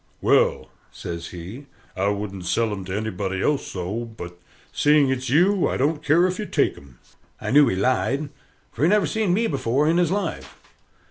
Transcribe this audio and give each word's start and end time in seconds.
"Well," 0.19 0.71
says 0.91 1.27
he, 1.27 1.67
"I 1.95 2.07
wouldn't 2.07 2.47
sell 2.47 2.71
'em 2.71 2.85
to 2.85 2.97
anybody 2.97 3.39
else 3.43 3.67
so, 3.67 4.05
but, 4.05 4.35
seeing 4.71 5.11
it's 5.11 5.29
you, 5.29 5.67
I 5.69 5.77
don't 5.77 6.03
care 6.03 6.25
if 6.25 6.39
you 6.39 6.47
take 6.47 6.75
'em." 6.75 6.97
I 7.39 7.51
knew 7.51 7.67
he 7.67 7.75
lied, 7.75 8.29
for 8.71 8.81
he 8.81 8.89
never 8.89 9.05
seen 9.05 9.31
me 9.31 9.45
before 9.45 9.87
in 9.87 9.97
his 9.97 10.09
life. 10.09 10.57